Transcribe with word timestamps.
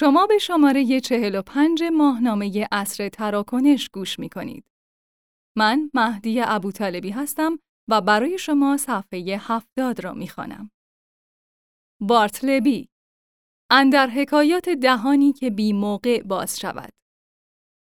شما 0.00 0.26
به 0.26 0.38
شماره 0.38 1.00
45 1.00 1.82
ماهنامه 1.82 2.68
اصر 2.72 3.08
تراکنش 3.08 3.88
گوش 3.88 4.18
می 4.18 4.28
کنید. 4.28 4.64
من 5.56 5.90
مهدی 5.94 6.40
ابوطالبی 6.40 7.10
هستم 7.10 7.58
و 7.88 8.00
برای 8.00 8.38
شما 8.38 8.76
صفحه 8.76 9.38
هفتاد 9.40 10.00
را 10.04 10.14
می 10.14 10.28
خانم. 10.28 10.70
بارتلبی 12.00 12.88
اندر 13.70 14.06
حکایات 14.06 14.68
دهانی 14.68 15.32
که 15.32 15.50
بی 15.50 15.72
موقع 15.72 16.22
باز 16.22 16.60
شود. 16.60 16.92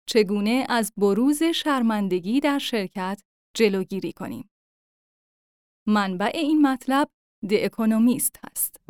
چگونه 0.09 0.67
از 0.69 0.93
بروز 0.97 1.43
شرمندگی 1.43 2.41
در 2.41 2.59
شرکت 2.59 3.23
جلوگیری 3.57 4.13
کنیم. 4.13 4.51
منبع 5.87 6.31
این 6.35 6.67
مطلب 6.67 7.09
د 7.49 7.53
اکونومیست 7.53 8.37
هست. 8.47 8.81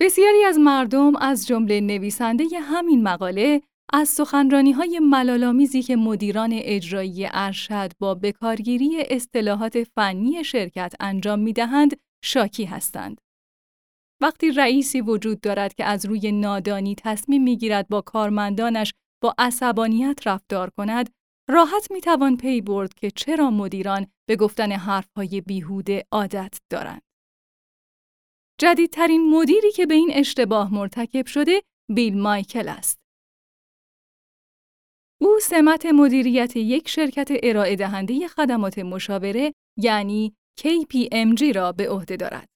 بسیاری 0.00 0.44
از 0.44 0.58
مردم 0.58 1.16
از 1.16 1.46
جمله 1.46 1.80
نویسنده 1.80 2.44
همین 2.62 3.02
مقاله 3.02 3.62
از 3.92 4.08
سخنرانی 4.08 4.72
های 4.72 4.98
ملالامیزی 4.98 5.82
که 5.82 5.96
مدیران 5.96 6.50
اجرایی 6.52 7.28
ارشد 7.32 7.92
با 7.98 8.14
بکارگیری 8.14 9.02
اصطلاحات 9.10 9.82
فنی 9.82 10.44
شرکت 10.44 10.94
انجام 11.00 11.38
می 11.38 11.52
دهند 11.52 11.96
شاکی 12.24 12.64
هستند. 12.64 13.20
وقتی 14.22 14.50
رئیسی 14.50 15.00
وجود 15.00 15.40
دارد 15.40 15.74
که 15.74 15.84
از 15.84 16.06
روی 16.06 16.32
نادانی 16.32 16.94
تصمیم 16.94 17.42
می 17.42 17.56
گیرد 17.56 17.88
با 17.88 18.00
کارمندانش 18.00 18.94
با 19.22 19.34
عصبانیت 19.38 20.26
رفتار 20.26 20.70
کند، 20.70 21.10
راحت 21.50 21.90
می 21.90 22.00
توان 22.00 22.36
پی 22.36 22.60
برد 22.60 22.94
که 22.94 23.10
چرا 23.10 23.50
مدیران 23.50 24.06
به 24.28 24.36
گفتن 24.36 24.72
حرفهای 24.72 25.40
بیهوده 25.40 26.04
عادت 26.12 26.58
دارند. 26.70 27.05
جدیدترین 28.60 29.30
مدیری 29.30 29.72
که 29.72 29.86
به 29.86 29.94
این 29.94 30.10
اشتباه 30.12 30.74
مرتکب 30.74 31.26
شده 31.26 31.62
بیل 31.90 32.18
مایکل 32.18 32.68
است. 32.68 32.98
او 35.20 35.38
سمت 35.42 35.86
مدیریت 35.86 36.56
یک 36.56 36.88
شرکت 36.88 37.28
ارائه 37.42 37.76
دهنده 37.76 38.28
خدمات 38.28 38.78
مشاوره 38.78 39.52
یعنی 39.78 40.34
KPMG 40.60 41.42
را 41.54 41.72
به 41.72 41.90
عهده 41.90 42.16
دارد. 42.16 42.48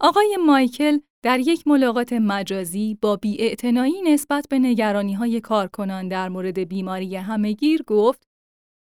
آقای 0.00 0.38
مایکل 0.46 0.98
در 1.24 1.38
یک 1.40 1.66
ملاقات 1.66 2.12
مجازی 2.12 2.98
با 3.02 3.16
بیاعتنایی 3.16 4.02
نسبت 4.02 4.46
به 4.50 4.58
نگرانی 4.58 5.14
های 5.14 5.40
کارکنان 5.40 6.08
در 6.08 6.28
مورد 6.28 6.58
بیماری 6.58 7.16
همهگیر 7.16 7.82
گفت 7.82 8.22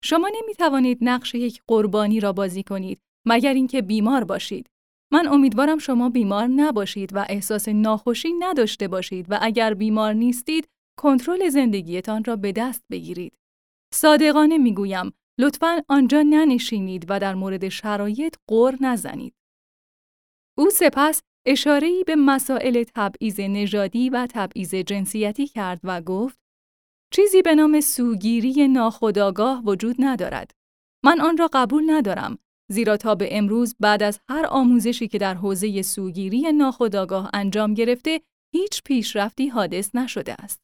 شما 0.04 0.28
نمی 0.28 0.54
توانید 0.54 0.98
نقش 1.02 1.36
یک 1.36 1.62
قربانی 1.68 2.20
را 2.20 2.34
بازی 2.34 2.64
کنید 2.64 3.00
مگر 3.28 3.54
اینکه 3.54 3.82
بیمار 3.82 4.24
باشید. 4.24 4.71
من 5.14 5.28
امیدوارم 5.28 5.78
شما 5.78 6.10
بیمار 6.10 6.48
نباشید 6.48 7.16
و 7.16 7.26
احساس 7.30 7.68
ناخوشی 7.68 8.34
نداشته 8.40 8.88
باشید 8.88 9.26
و 9.30 9.40
اگر 9.42 9.74
بیمار 9.74 10.14
نیستید 10.14 10.68
کنترل 11.00 11.50
زندگیتان 11.50 12.24
را 12.24 12.36
به 12.36 12.52
دست 12.52 12.84
بگیرید. 12.92 13.34
صادقانه 13.94 14.58
می‌گویم 14.58 15.14
لطفاً 15.40 15.82
آنجا 15.88 16.22
ننشینید 16.22 17.06
و 17.10 17.20
در 17.20 17.36
مورد 17.36 17.70
شرایط 17.70 18.36
غور 18.50 18.78
نزنید. 18.82 19.34
او 20.58 20.70
سپس 20.70 21.22
اشاره‌ای 21.46 22.04
به 22.04 22.16
مسائل 22.16 22.84
تبعیض 22.96 23.40
نژادی 23.40 24.10
و 24.10 24.28
تبعیض 24.30 24.76
جنسیتی 24.76 25.48
کرد 25.48 25.80
و 25.84 26.02
گفت 26.02 26.40
چیزی 27.14 27.42
به 27.42 27.56
نام 27.56 27.82
سوگیری 27.82 28.68
ناخودآگاه 28.68 29.64
وجود 29.66 29.96
ندارد. 30.00 30.52
من 31.06 31.22
آن 31.22 31.38
را 31.38 31.50
قبول 31.54 31.84
ندارم 31.88 32.38
زیرا 32.72 32.98
تا 32.98 33.16
به 33.16 33.38
امروز 33.38 33.76
بعد 33.80 34.04
از 34.04 34.20
هر 34.30 34.46
آموزشی 34.50 35.08
که 35.08 35.18
در 35.18 35.34
حوزه 35.34 35.82
سوگیری 35.82 36.52
ناخودآگاه 36.52 37.30
انجام 37.34 37.74
گرفته 37.74 38.22
هیچ 38.54 38.84
پیشرفتی 38.84 39.48
حادث 39.48 39.96
نشده 39.96 40.36
است. 40.40 40.60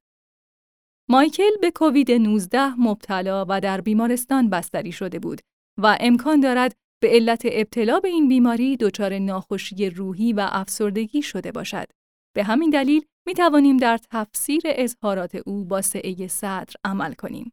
مایکل 1.10 1.52
به 1.62 1.72
کووید 1.72 2.12
19 2.12 2.76
مبتلا 2.82 3.46
و 3.50 3.62
در 3.62 3.82
بیمارستان 3.82 4.50
بستری 4.50 4.92
شده 4.92 5.20
بود 5.20 5.42
و 5.78 5.98
امکان 6.00 6.40
دارد 6.40 6.76
به 7.02 7.10
علت 7.10 7.42
ابتلا 7.46 8.00
به 8.00 8.08
این 8.08 8.28
بیماری 8.28 8.78
دچار 8.78 9.20
ناخوشی 9.20 9.90
روحی 9.90 10.34
و 10.34 10.48
افسردگی 10.52 11.22
شده 11.22 11.52
باشد. 11.52 11.88
به 12.36 12.44
همین 12.44 12.70
دلیل 12.70 13.06
می 13.28 13.34
توانیم 13.34 13.78
در 13.78 14.00
تفسیر 14.12 14.62
اظهارات 14.66 15.36
او 15.36 15.66
با 15.66 15.82
سعه 15.82 16.28
صدر 16.28 16.74
عمل 16.84 17.14
کنیم. 17.14 17.52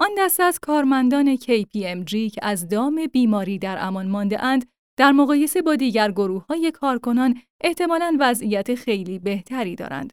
آن 0.00 0.10
دست 0.18 0.40
از 0.40 0.58
کارمندان 0.58 1.36
KPMG 1.36 2.10
که 2.10 2.40
از 2.42 2.68
دام 2.68 3.06
بیماری 3.12 3.58
در 3.58 3.76
امان 3.80 4.08
مانده 4.08 4.44
اند، 4.44 4.70
در 4.98 5.12
مقایسه 5.12 5.62
با 5.62 5.76
دیگر 5.76 6.10
گروه 6.10 6.46
های 6.46 6.70
کارکنان 6.70 7.42
احتمالاً 7.64 8.16
وضعیت 8.20 8.74
خیلی 8.74 9.18
بهتری 9.18 9.76
دارند. 9.76 10.12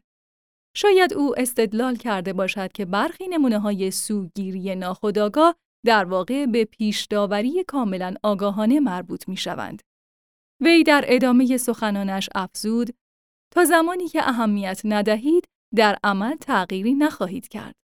شاید 0.75 1.13
او 1.13 1.39
استدلال 1.39 1.95
کرده 1.95 2.33
باشد 2.33 2.71
که 2.71 2.85
برخی 2.85 3.27
نمونه 3.27 3.59
های 3.59 3.91
سوگیری 3.91 4.75
ناخودآگاه 4.75 5.55
در 5.85 6.05
واقع 6.05 6.45
به 6.45 6.65
پیش 6.65 7.05
داوری 7.05 7.63
کاملا 7.63 8.13
آگاهانه 8.23 8.79
مربوط 8.79 9.27
می 9.27 9.37
شوند. 9.37 9.81
وی 10.61 10.83
در 10.83 11.05
ادامه 11.07 11.57
سخنانش 11.57 12.29
افزود 12.35 12.89
تا 13.53 13.65
زمانی 13.65 14.07
که 14.07 14.29
اهمیت 14.29 14.81
ندهید 14.83 15.47
در 15.75 15.97
عمل 16.03 16.35
تغییری 16.35 16.93
نخواهید 16.93 17.47
کرد. 17.47 17.84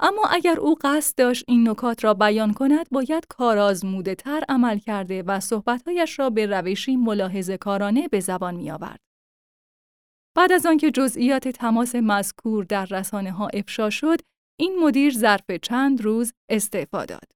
اما 0.00 0.24
اگر 0.30 0.60
او 0.60 0.76
قصد 0.80 1.18
داشت 1.18 1.44
این 1.48 1.68
نکات 1.68 2.04
را 2.04 2.14
بیان 2.14 2.54
کند 2.54 2.86
باید 2.90 3.26
کارآزموده 3.28 4.14
تر 4.14 4.44
عمل 4.48 4.78
کرده 4.78 5.22
و 5.22 5.40
صحبتهایش 5.40 6.18
را 6.18 6.30
به 6.30 6.46
روشی 6.46 6.96
ملاحظه 6.96 7.56
کارانه 7.56 8.08
به 8.08 8.20
زبان 8.20 8.54
می 8.54 8.70
آورد. 8.70 9.00
بعد 10.36 10.52
از 10.52 10.66
آنکه 10.66 10.90
جزئیات 10.90 11.48
تماس 11.48 11.94
مذکور 11.94 12.64
در 12.64 12.86
رسانه 12.86 13.32
ها 13.32 13.48
افشا 13.48 13.90
شد، 13.90 14.20
این 14.60 14.78
مدیر 14.78 15.12
ظرف 15.12 15.50
چند 15.62 16.02
روز 16.02 16.32
استعفا 16.48 17.04
داد. 17.04 17.32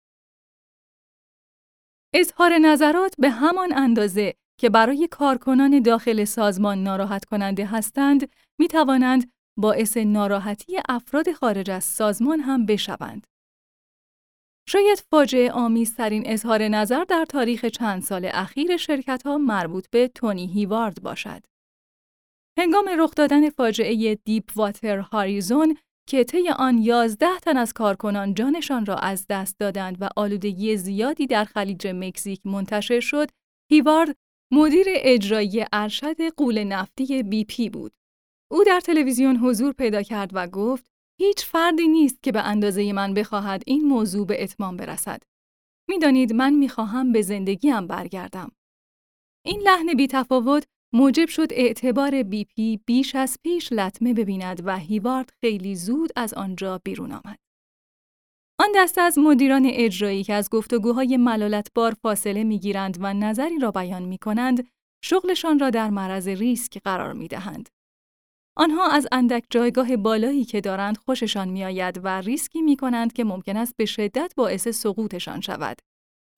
اظهار 2.15 2.59
نظرات 2.59 3.15
به 3.19 3.31
همان 3.31 3.73
اندازه 3.73 4.35
که 4.61 4.71
برای 4.71 5.09
کارکنان 5.11 5.83
داخل 5.83 6.25
سازمان 6.25 6.83
ناراحت 6.83 7.25
کننده 7.25 7.67
هستند، 7.67 8.29
می 8.59 8.69
توانند 8.69 9.33
باعث 9.59 9.97
ناراحتی 9.97 10.77
افراد 10.89 11.33
خارج 11.33 11.71
از 11.71 11.85
سازمان 11.85 12.41
هم 12.41 12.67
بشوند. 12.67 13.27
شاید 14.69 15.05
فاجعه 15.11 15.51
آمیزترین 15.51 16.23
اظهار 16.27 16.69
نظر 16.69 17.05
در 17.05 17.25
تاریخ 17.25 17.65
چند 17.65 18.03
سال 18.03 18.31
اخیر 18.33 18.77
شرکت 18.77 19.23
ها 19.27 19.39
مربوط 19.39 19.87
به 19.91 20.09
تونی 20.09 20.47
هیوارد 20.47 21.03
باشد. 21.03 21.43
هنگام 22.59 22.89
رخ 22.99 23.15
دادن 23.15 23.51
فاجعه 23.51 24.15
دیپ 24.15 24.51
واتر 24.57 24.99
هاریزون 24.99 25.77
که 26.09 26.25
طی 26.25 26.49
آن 26.49 26.79
11 26.79 27.27
تن 27.43 27.57
از 27.57 27.73
کارکنان 27.73 28.35
جانشان 28.35 28.87
را 28.87 28.97
از 28.97 29.27
دست 29.29 29.59
دادند 29.59 29.97
و 30.01 30.09
آلودگی 30.17 30.77
زیادی 30.77 31.27
در 31.27 31.45
خلیج 31.45 31.87
مکزیک 31.87 32.47
منتشر 32.47 33.01
شد، 33.01 33.31
هیوارد 33.71 34.17
مدیر 34.53 34.87
اجرایی 34.89 35.65
ارشد 35.73 36.35
غول 36.37 36.65
نفتی 36.65 37.23
BP 37.23 37.71
بود. 37.71 37.93
او 38.51 38.65
در 38.65 38.81
تلویزیون 38.81 39.37
حضور 39.37 39.73
پیدا 39.73 40.03
کرد 40.03 40.31
و 40.35 40.47
گفت 40.47 40.91
هیچ 41.21 41.45
فردی 41.45 41.89
نیست 41.89 42.23
که 42.23 42.33
به 42.33 42.41
اندازه 42.41 42.93
من 42.93 43.15
بخواهد 43.15 43.63
این 43.67 43.85
موضوع 43.85 44.27
به 44.27 44.43
اتمام 44.43 44.77
برسد. 44.77 45.23
می‌دانید 45.89 46.33
من 46.33 46.55
می‌خواهم 46.55 47.13
به 47.13 47.23
زندگیم 47.23 47.87
برگردم. 47.87 48.53
این 49.45 49.61
لحن 49.61 49.95
بی 49.95 50.07
تفاوت 50.07 50.67
موجب 50.93 51.29
شد 51.29 51.49
اعتبار 51.51 52.23
BP 52.23 52.81
بیش 52.87 53.15
از 53.15 53.39
پیش 53.43 53.73
لطمه 53.73 54.15
ببیند 54.15 54.63
و 54.65 54.79
هیوارد 54.79 55.31
خیلی 55.41 55.75
زود 55.75 56.11
از 56.17 56.35
آنجا 56.35 56.81
بیرون 56.85 57.13
آمد. 57.13 57.39
آن 58.61 58.69
دسته 58.77 59.01
از 59.01 59.19
مدیران 59.19 59.67
اجرایی 59.67 60.25
که 60.25 60.35
از 60.35 60.51
گفتگوهای 60.51 61.17
ملالتبار 61.17 61.97
فاصله 62.03 62.45
می‌گیرند 62.45 62.99
و 63.01 63.15
نظری 63.15 63.59
را 63.59 63.71
بیان 63.71 64.03
می 64.03 64.19
کنند، 64.19 64.69
شغلشان 65.05 65.59
را 65.59 65.71
در 65.71 65.91
معرض 65.91 66.29
ریسک 66.29 66.79
قرار 66.85 67.13
می 67.13 67.29
دهند. 67.29 67.69
آنها 68.61 68.91
از 68.91 69.09
اندک 69.13 69.45
جایگاه 69.51 69.97
بالایی 69.97 70.45
که 70.45 70.61
دارند 70.61 70.97
خوششان 70.97 71.49
میآید 71.49 72.01
و 72.05 72.21
ریسکی 72.21 72.63
می 72.63 72.77
کنند 72.77 73.13
که 73.13 73.25
ممکن 73.25 73.57
است 73.57 73.77
به 73.77 73.85
شدت 73.85 74.33
باعث 74.37 74.69
سقوطشان 74.69 75.41
شود. 75.41 75.79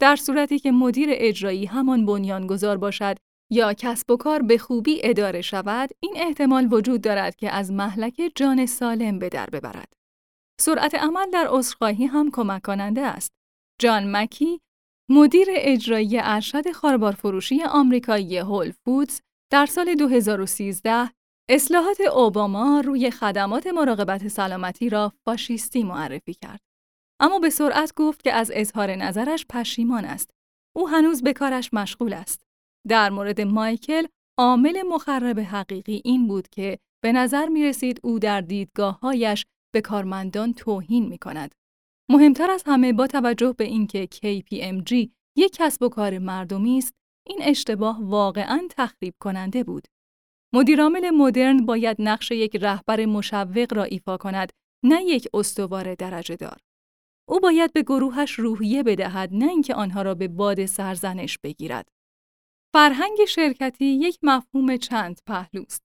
در 0.01 0.17
صورتی 0.17 0.59
که 0.59 0.73
مدیر 0.73 1.09
اجرایی 1.13 1.67
همان 1.67 2.07
بنیانگذار 2.07 2.77
باشد 2.77 3.17
یا 3.51 3.73
کسب 3.73 4.11
و 4.11 4.17
کار 4.17 4.43
به 4.43 4.59
خوبی 4.59 5.01
اداره 5.05 5.41
شود، 5.41 5.91
این 6.01 6.13
احتمال 6.17 6.69
وجود 6.73 7.01
دارد 7.01 7.37
که 7.37 7.51
از 7.51 7.73
محلک 7.73 8.33
جان 8.35 8.67
سالم 8.67 9.19
به 9.19 9.29
در 9.29 9.51
ببرد. 9.51 9.93
سرعت 10.61 10.95
عمل 10.95 11.31
در 11.31 11.47
عذرخواهی 11.51 12.07
هم 12.07 12.31
کمک 12.31 12.63
کننده 12.63 13.01
است. 13.01 13.33
جان 13.81 14.17
مکی، 14.17 14.61
مدیر 15.11 15.49
اجرایی 15.51 16.19
ارشد 16.19 16.71
خاربار 16.71 17.13
فروشی 17.13 17.63
آمریکایی 17.63 18.39
هول 18.39 18.73
فودز 18.85 19.21
در 19.53 19.67
سال 19.67 19.95
2013 19.95 21.11
اصلاحات 21.53 22.01
اوباما 22.01 22.81
روی 22.81 23.11
خدمات 23.11 23.67
مراقبت 23.67 24.29
سلامتی 24.29 24.89
را 24.89 25.13
فاشیستی 25.25 25.83
معرفی 25.83 26.35
کرد. 26.35 26.61
اما 27.21 27.39
به 27.39 27.51
سرعت 27.51 27.93
گفت 27.97 28.23
که 28.23 28.33
از 28.33 28.51
اظهار 28.55 28.95
نظرش 28.95 29.47
پشیمان 29.49 30.05
است. 30.05 30.31
او 30.77 30.89
هنوز 30.89 31.23
به 31.23 31.33
کارش 31.33 31.75
مشغول 31.75 32.13
است. 32.13 32.43
در 32.89 33.11
مورد 33.11 33.41
مایکل 33.41 34.07
عامل 34.39 34.83
مخرب 34.83 35.41
حقیقی 35.41 36.03
این 36.05 36.29
بود 36.29 36.49
که 36.49 36.79
به 37.05 37.13
نظر 37.13 37.47
می 37.47 37.65
رسید 37.65 38.01
او 38.03 38.19
در 38.19 38.41
دیدگاههایش 38.41 39.47
به 39.75 39.81
کارمندان 39.81 40.53
توهین 40.53 41.07
می 41.07 41.19
کند. 41.19 41.55
مهمتر 42.11 42.51
از 42.51 42.63
همه 42.67 42.93
با 42.93 43.07
توجه 43.07 43.55
به 43.59 43.65
اینکه 43.65 44.09
KPMG 44.15 45.09
یک 45.37 45.53
کسب 45.53 45.83
و 45.83 45.89
کار 45.89 46.19
مردمی 46.19 46.79
است، 46.79 46.95
این 47.27 47.39
اشتباه 47.43 47.99
واقعاً 48.03 48.61
تخریب 48.71 49.15
کننده 49.21 49.65
بود. 49.65 49.89
مدیرعامل 50.53 51.11
مدرن 51.11 51.67
باید 51.67 51.97
نقش 51.99 52.31
یک 52.31 52.57
رهبر 52.57 53.07
مشوق 53.07 53.75
را 53.75 53.85
ایفا 53.85 54.17
کند، 54.17 54.53
نه 54.85 55.03
یک 55.03 55.29
استوار 55.35 55.95
درجه 55.95 56.37
دار. 56.37 56.59
او 57.29 57.41
باید 57.41 57.73
به 57.73 57.83
گروهش 57.83 58.33
روحیه 58.33 58.83
بدهد 58.83 59.31
نه 59.33 59.49
اینکه 59.49 59.75
آنها 59.75 60.03
را 60.03 60.15
به 60.15 60.29
باد 60.29 60.67
سرزنش 60.67 61.39
بگیرد. 61.39 61.89
فرهنگ 62.73 63.25
شرکتی 63.29 63.85
یک 63.85 64.19
مفهوم 64.23 64.77
چند 64.77 65.21
پهلوست. 65.27 65.83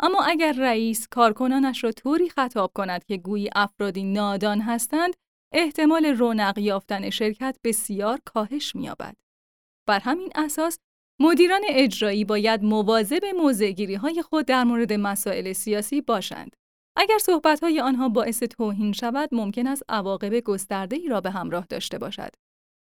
اما 0.00 0.22
اگر 0.22 0.52
رئیس 0.52 1.08
کارکنانش 1.08 1.84
را 1.84 1.92
طوری 1.92 2.28
خطاب 2.28 2.72
کند 2.74 3.04
که 3.04 3.16
گویی 3.16 3.50
افرادی 3.54 4.02
نادان 4.04 4.60
هستند، 4.60 5.14
احتمال 5.52 6.06
رونق 6.06 6.58
یافتن 6.58 7.10
شرکت 7.10 7.56
بسیار 7.64 8.20
کاهش 8.24 8.76
می‌یابد. 8.76 9.16
بر 9.88 9.98
همین 9.98 10.32
اساس 10.34 10.78
مدیران 11.22 11.62
اجرایی 11.68 12.24
باید 12.24 12.62
مواظب 12.62 13.24
موضعگیری 13.24 13.94
های 13.94 14.22
خود 14.22 14.46
در 14.46 14.64
مورد 14.64 14.92
مسائل 14.92 15.52
سیاسی 15.52 16.00
باشند. 16.00 16.56
اگر 16.96 17.18
صحبت‌های 17.18 17.80
آنها 17.80 18.08
باعث 18.08 18.42
توهین 18.42 18.92
شود، 18.92 19.28
ممکن 19.32 19.66
است 19.66 19.82
عواقب 19.88 20.40
گسترده‌ای 20.40 21.08
را 21.08 21.20
به 21.20 21.30
همراه 21.30 21.66
داشته 21.68 21.98
باشد. 21.98 22.30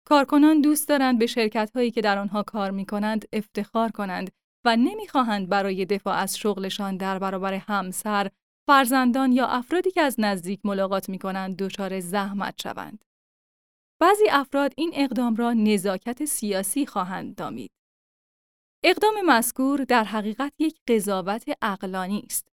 کارکنان 0.07 0.61
دوست 0.61 0.89
دارند 0.89 1.19
به 1.19 1.25
شرکت‌هایی 1.25 1.91
که 1.91 2.01
در 2.01 2.17
آنها 2.17 2.43
کار 2.43 2.71
می‌کنند 2.71 3.25
افتخار 3.33 3.91
کنند 3.91 4.31
و 4.65 4.75
نمی‌خواهند 4.75 5.49
برای 5.49 5.85
دفاع 5.85 6.15
از 6.15 6.37
شغلشان 6.37 6.97
در 6.97 7.19
برابر 7.19 7.53
همسر، 7.53 8.29
فرزندان 8.67 9.31
یا 9.31 9.47
افرادی 9.47 9.91
که 9.91 10.01
از 10.01 10.15
نزدیک 10.19 10.59
ملاقات 10.63 11.09
می‌کنند 11.09 11.57
دچار 11.57 11.99
زحمت 11.99 12.61
شوند. 12.61 13.05
بعضی 14.01 14.29
افراد 14.31 14.73
این 14.77 14.91
اقدام 14.93 15.35
را 15.35 15.53
نزاکت 15.53 16.25
سیاسی 16.25 16.85
خواهند 16.85 17.35
دامید. 17.35 17.71
اقدام 18.85 19.13
مذکور 19.25 19.83
در 19.83 20.03
حقیقت 20.03 20.53
یک 20.59 20.79
قضاوت 20.87 21.43
اقلانی 21.61 22.23
است. 22.25 22.47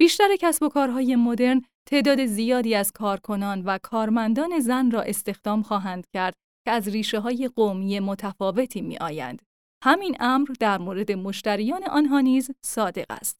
بیشتر 0.00 0.36
کسب 0.40 0.62
و 0.62 0.68
کارهای 0.68 1.16
مدرن 1.16 1.62
تعداد 1.90 2.26
زیادی 2.26 2.74
از 2.74 2.92
کارکنان 2.92 3.62
و 3.62 3.78
کارمندان 3.82 4.60
زن 4.60 4.90
را 4.90 5.02
استخدام 5.02 5.62
خواهند 5.62 6.06
کرد 6.14 6.34
که 6.66 6.70
از 6.70 6.88
ریشه 6.88 7.18
های 7.18 7.50
قومی 7.56 8.00
متفاوتی 8.00 8.80
می 8.80 8.98
آیند. 8.98 9.42
همین 9.84 10.16
امر 10.20 10.48
در 10.60 10.78
مورد 10.78 11.12
مشتریان 11.12 11.84
آنها 11.84 12.20
نیز 12.20 12.50
صادق 12.64 13.06
است. 13.10 13.36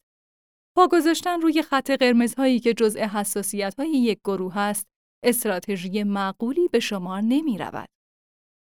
پا 0.77 0.87
گذاشتن 0.87 1.41
روی 1.41 1.61
خط 1.61 1.91
قرمزهایی 1.91 2.59
که 2.59 2.73
جزء 2.73 3.07
حساسیت 3.07 3.75
های 3.79 3.89
یک 3.89 4.19
گروه 4.25 4.57
است، 4.57 4.87
استراتژی 5.25 6.03
معقولی 6.03 6.67
به 6.67 6.79
شمار 6.79 7.21
نمی 7.21 7.57
رود. 7.57 7.89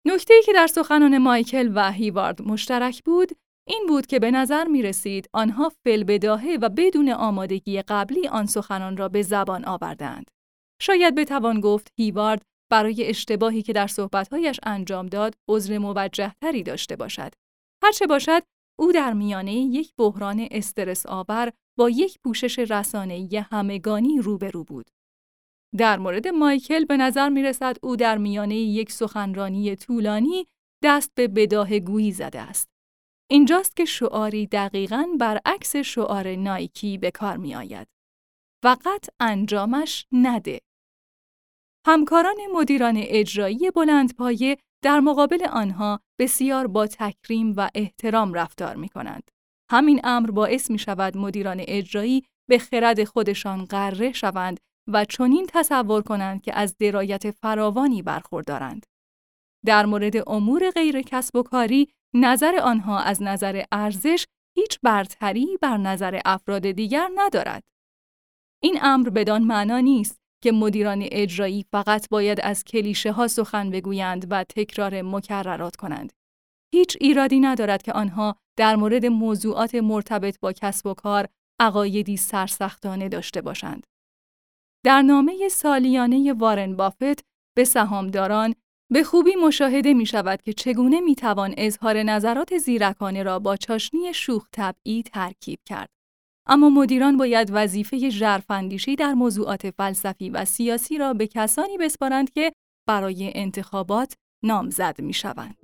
نکته 0.07 0.33
که 0.45 0.53
در 0.53 0.67
سخنان 0.67 1.17
مایکل 1.17 1.71
و 1.75 1.91
هیوارد 1.91 2.41
مشترک 2.41 3.03
بود، 3.03 3.31
این 3.67 3.85
بود 3.87 4.05
که 4.05 4.19
به 4.19 4.31
نظر 4.31 4.67
می 4.67 4.81
رسید 4.81 5.29
آنها 5.33 5.71
فلبداهه 5.83 6.57
و 6.61 6.69
بدون 6.69 7.09
آمادگی 7.09 7.81
قبلی 7.81 8.27
آن 8.27 8.45
سخنان 8.45 8.97
را 8.97 9.09
به 9.09 9.21
زبان 9.21 9.65
آوردند. 9.65 10.31
شاید 10.81 11.15
بتوان 11.15 11.59
گفت 11.59 11.91
هیوارد 11.97 12.41
برای 12.71 13.05
اشتباهی 13.05 13.61
که 13.61 13.73
در 13.73 13.87
صحبتهایش 13.87 14.59
انجام 14.63 15.05
داد 15.05 15.35
عذر 15.49 15.77
موجهتری 15.77 16.63
داشته 16.63 16.95
باشد. 16.95 17.33
هرچه 17.83 18.07
باشد 18.07 18.43
او 18.79 18.91
در 18.91 19.13
میانه 19.13 19.53
یک 19.53 19.93
بحران 19.97 20.47
استرس 20.51 21.05
آور 21.05 21.51
با 21.77 21.89
یک 21.89 22.17
پوشش 22.23 22.59
رسانه‌ای 22.59 23.37
همگانی 23.37 24.19
روبرو 24.19 24.63
بود. 24.63 24.89
در 25.77 25.97
مورد 25.97 26.27
مایکل 26.27 26.85
به 26.85 26.97
نظر 26.97 27.29
می 27.29 27.43
رسد 27.43 27.77
او 27.83 27.95
در 27.95 28.17
میانه 28.17 28.55
یک 28.55 28.91
سخنرانی 28.91 29.75
طولانی 29.75 30.47
دست 30.83 31.11
به 31.15 31.27
بداه 31.27 31.79
گویی 31.79 32.11
زده 32.11 32.39
است. 32.39 32.76
اینجاست 33.29 33.75
که 33.75 33.85
شعاری 33.85 34.47
دقیقاً 34.47 35.07
برعکس 35.19 35.75
شعار 35.75 36.35
نایکی 36.35 36.97
به 36.97 37.11
کار 37.11 37.37
می 37.37 37.55
آید. 37.55 37.87
فقط 38.63 39.09
انجامش 39.19 40.05
نده. 40.11 40.61
همکاران 41.87 42.35
مدیران 42.53 42.95
اجرایی 42.97 43.71
بلندپایه 43.71 44.57
در 44.83 44.99
مقابل 44.99 45.47
آنها 45.51 45.99
بسیار 46.19 46.67
با 46.67 46.87
تکریم 46.87 47.53
و 47.57 47.69
احترام 47.75 48.33
رفتار 48.33 48.75
می 48.75 48.89
کنند. 48.89 49.31
همین 49.71 50.01
امر 50.03 50.31
باعث 50.31 50.71
می 50.71 50.79
شود 50.79 51.17
مدیران 51.17 51.63
اجرایی 51.67 52.23
به 52.49 52.57
خرد 52.59 53.03
خودشان 53.03 53.65
غره 53.65 54.11
شوند 54.11 54.59
و 54.87 55.05
چنین 55.05 55.45
تصور 55.49 56.01
کنند 56.01 56.41
که 56.41 56.55
از 56.55 56.77
درایت 56.77 57.31
فراوانی 57.31 58.01
برخوردارند. 58.01 58.85
در 59.65 59.85
مورد 59.85 60.29
امور 60.29 60.71
غیر 60.71 61.01
کسب 61.01 61.35
و 61.35 61.43
کاری 61.43 61.89
نظر 62.13 62.55
آنها 62.55 62.99
از 62.99 63.23
نظر 63.23 63.63
ارزش 63.71 64.25
هیچ 64.55 64.79
برتری 64.83 65.57
بر 65.61 65.77
نظر 65.77 66.19
افراد 66.25 66.71
دیگر 66.71 67.09
ندارد. 67.15 67.63
این 68.63 68.79
امر 68.81 69.09
بدان 69.09 69.43
معنا 69.43 69.79
نیست 69.79 70.19
که 70.43 70.51
مدیران 70.51 71.07
اجرایی 71.11 71.65
فقط 71.71 72.09
باید 72.09 72.41
از 72.41 72.63
کلیشه 72.63 73.11
ها 73.11 73.27
سخن 73.27 73.69
بگویند 73.69 74.27
و 74.29 74.43
تکرار 74.43 75.01
مکررات 75.01 75.75
کنند. 75.75 76.13
هیچ 76.73 76.97
ایرادی 77.01 77.39
ندارد 77.39 77.81
که 77.81 77.93
آنها 77.93 78.35
در 78.57 78.75
مورد 78.75 79.05
موضوعات 79.05 79.75
مرتبط 79.75 80.39
با 80.39 80.53
کسب 80.53 80.87
و 80.87 80.93
کار 80.93 81.27
عقایدی 81.59 82.17
سرسختانه 82.17 83.09
داشته 83.09 83.41
باشند. 83.41 83.87
در 84.85 85.01
نامه 85.01 85.49
سالیانه 85.49 86.33
وارن 86.33 86.75
بافت 86.75 87.25
به 87.57 87.63
سهامداران 87.63 88.55
به 88.91 89.03
خوبی 89.03 89.35
مشاهده 89.35 89.93
می 89.93 90.05
شود 90.05 90.41
که 90.41 90.53
چگونه 90.53 90.99
می 90.99 91.15
توان 91.15 91.53
اظهار 91.57 92.03
نظرات 92.03 92.57
زیرکانه 92.57 93.23
را 93.23 93.39
با 93.39 93.55
چاشنی 93.55 94.13
شوخ 94.13 94.47
طبعی 94.51 95.03
ترکیب 95.03 95.59
کرد. 95.65 95.89
اما 96.47 96.69
مدیران 96.69 97.17
باید 97.17 97.49
وظیفه 97.51 98.09
ژرفاندیشی 98.09 98.95
در 98.95 99.13
موضوعات 99.13 99.69
فلسفی 99.69 100.29
و 100.29 100.45
سیاسی 100.45 100.97
را 100.97 101.13
به 101.13 101.27
کسانی 101.27 101.77
بسپارند 101.77 102.31
که 102.31 102.51
برای 102.87 103.31
انتخابات 103.35 104.13
نامزد 104.43 105.01
می 105.01 105.13
شوند. 105.13 105.57